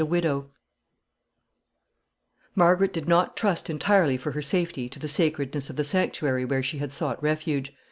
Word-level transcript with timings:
]Margaret 2.55 2.91
did 2.91 3.07
not 3.07 3.37
trust 3.37 3.69
entirely 3.69 4.17
for 4.17 4.31
her 4.31 4.41
safety 4.41 4.89
to 4.89 4.97
the 4.97 5.07
sacredness 5.07 5.69
of 5.69 5.75
the 5.75 5.83
sanctuary 5.83 6.43
where 6.43 6.63
she 6.63 6.79
had 6.79 6.91
sought 6.91 7.21
refuge. 7.21 7.71